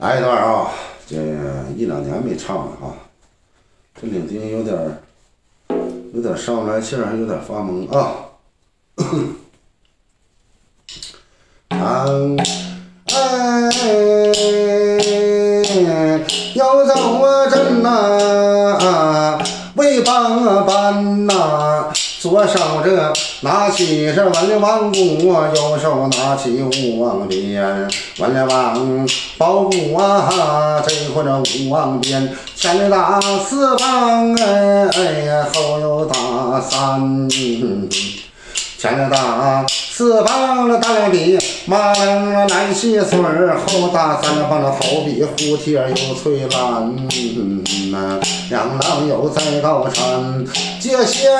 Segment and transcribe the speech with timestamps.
[0.00, 0.70] 来一段啊，
[1.06, 1.16] 这
[1.76, 2.96] 一两年没唱了啊，
[4.00, 4.96] 这领巾有点儿
[6.14, 8.14] 有点上不来气儿，还有点发懵啊。
[11.68, 12.38] 唱，
[13.12, 13.68] 哎，
[16.54, 19.38] 要走啊真呐，
[19.76, 23.10] 为帮搬呐，左手这
[23.40, 24.98] 拿起是文王鼓，
[25.54, 27.88] 右手拿起武王鞭，
[28.18, 29.08] 文王
[29.38, 37.26] 包鼓啊，这回这武王鞭，前面打四方哎哎呀，后又打三。
[38.80, 46.96] 前面打四棒了大两笔，马两了来细穗儿；后打三棒了好比蝴蝶又翠兰
[47.90, 48.18] 呐。
[48.48, 50.42] 两郎又在高山
[50.80, 51.30] 接线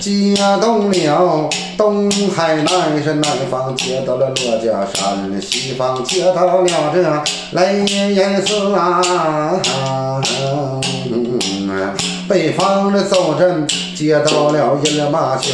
[0.00, 9.60] 接动了东海南，是南方接到了罗家山，西方接到了这雷音寺啊。
[12.26, 15.52] 北方的走阵接到了饮马泉。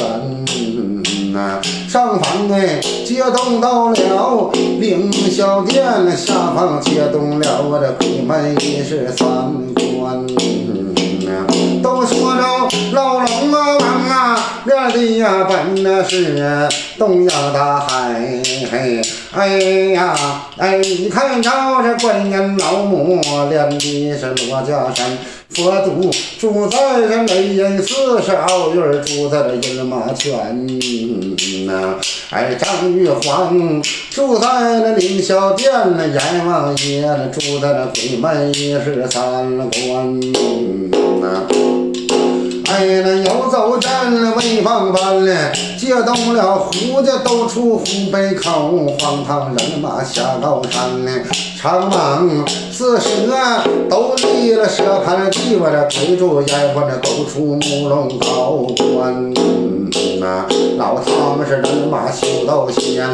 [1.88, 5.84] 上房哎，接动到了凌霄殿；
[6.16, 9.26] 下方接动了我的鬼门一是三
[9.98, 10.24] 关。
[11.82, 12.42] 都说着
[12.92, 16.68] 老龙啊王啊，面的呀本那是
[16.98, 18.40] 东洋大海。
[19.32, 19.48] 哎
[19.92, 20.14] 呀
[20.56, 21.50] 哎，你看着
[21.82, 25.18] 这观音老母，练的是罗家山。
[25.50, 26.78] 佛祖住在
[27.08, 30.66] 这雷音寺，是奥院住在这饮马泉
[31.66, 31.94] 呐。
[32.30, 34.48] 哎，张玉皇住在
[34.80, 40.20] 那凌霄殿，那阎王爷住在那鬼门十三关
[41.20, 41.46] 呐。
[42.66, 43.78] 哎，那游走
[44.10, 51.22] 阵威风班嘞，接动了胡家都出湖北口，荒唐人马下高山嘞。
[51.58, 53.08] 长蟒四蛇
[53.88, 59.32] 都立了蛇盘地，我这鬼主阎王这都出木龙高官。
[60.76, 63.08] 老他们是人马修道仙，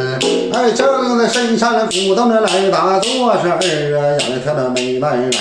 [0.53, 5.33] 哎，正在深山古洞那来打坐，是二啊养他那美男人，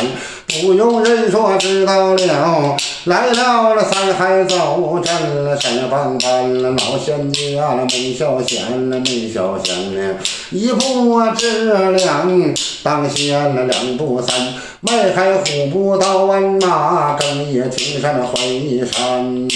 [0.62, 2.76] 不用人说知道了。
[3.10, 10.16] 来了了三海走阵了，山方班了老仙家了没小仙了没小仙了，
[10.52, 12.54] 一步之两
[12.84, 19.48] 当先了两步三，迈开虎步到万马，更夜青山回山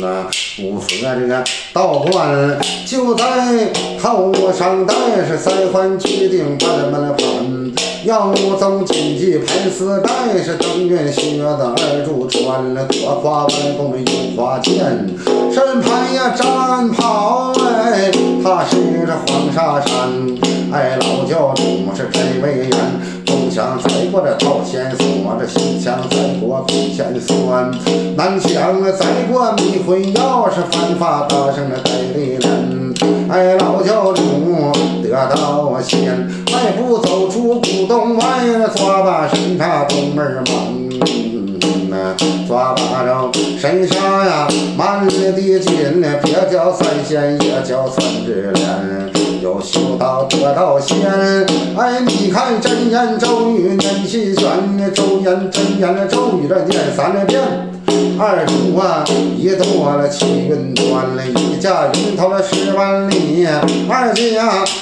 [0.00, 0.26] 呐，
[0.60, 3.24] 五佛这个道观就在
[4.02, 7.24] 头上戴是三环举顶半门盘。
[8.04, 14.74] 要走金鸡盘丝带，是登元靴的二柱穿了多花弯弓有花剑，
[15.52, 18.10] 身旁呀战袍哎，
[18.42, 18.76] 他是
[19.06, 20.08] 这黄沙山，
[20.72, 21.62] 哎老教主
[21.94, 22.70] 是真威严，
[23.26, 27.70] 东墙再过这套线索，这西墙再过空线酸，
[28.16, 32.94] 南墙再过迷魂药，是翻发大声的带力人，
[33.28, 34.22] 哎老教主
[35.02, 38.24] 得道仙，迈步走出古洞外，
[38.74, 40.44] 抓把神茶东门门，
[42.46, 49.10] 抓把着身上呀满是的金，别叫三仙，也叫三只脸，
[49.42, 50.96] 有修道得道仙。
[51.76, 57.40] 哎，你看真言咒语念心玄呢，咒言真言咒语这念三遍。
[58.16, 59.04] 二主啊，
[59.36, 61.22] 一多了七运端了，
[61.64, 63.48] 一架云头了十万里，
[63.88, 64.22] 二家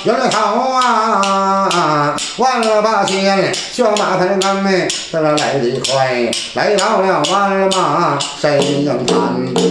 [0.04, 9.16] 云头啊，万了八千，小马排鞍嘞，这来得快，来到了万马山鹰滩，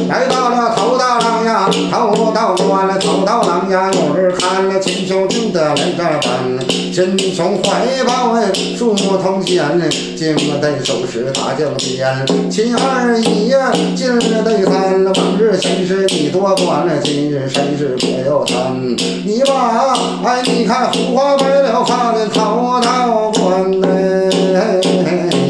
[0.08, 6.58] 来到了头道郎呀，头道关了，头道郎呀，有人看了秦琼军的来这班，
[6.92, 9.64] 秦琼怀抱哎，书同剑，
[10.18, 13.58] 今得收拾大将边，秦二爷。
[13.96, 18.78] 今日得三，往日先是你多管了，今日谁是别又贪。
[19.26, 24.82] 你把哎，你看胡花白了发的头道观哎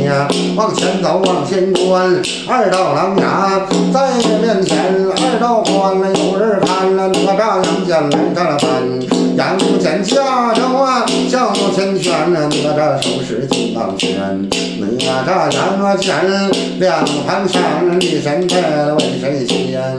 [0.05, 4.77] 呀，往前走往前观，二道狼牙在面前，
[5.09, 8.90] 二道关了有人看了，哪吒杨戬来这班。
[9.37, 14.49] 杨戬驾着啊，向前旋，哪吒手持金刚拳，
[14.79, 14.87] 哪
[15.25, 19.95] 吒杨戬两盘山，李神在为谁仙？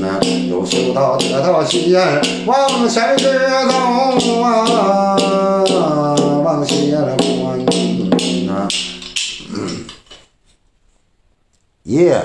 [0.00, 0.18] 呐，
[0.48, 2.00] 有修道得道仙，
[2.46, 5.16] 往山之走啊，
[6.44, 7.58] 往邪了关
[8.46, 8.68] 呐，
[11.84, 12.20] 耶。